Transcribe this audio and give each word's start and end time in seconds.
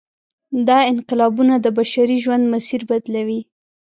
دا 0.67 0.77
انقلابونه 0.91 1.53
د 1.59 1.65
بشري 1.77 2.17
ژوند 2.23 2.43
مسیر 2.53 2.81
بدلوي. 2.89 3.41